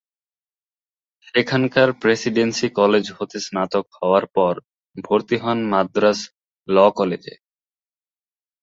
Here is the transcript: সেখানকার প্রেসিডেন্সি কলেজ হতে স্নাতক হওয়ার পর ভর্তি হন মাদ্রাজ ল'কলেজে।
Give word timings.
সেখানকার 1.27 1.89
প্রেসিডেন্সি 2.01 2.67
কলেজ 2.79 3.05
হতে 3.17 3.37
স্নাতক 3.39 3.85
হওয়ার 3.97 4.25
পর 4.35 4.53
ভর্তি 4.95 5.37
হন 5.37 5.59
মাদ্রাজ 5.71 6.19
ল'কলেজে। 6.67 7.33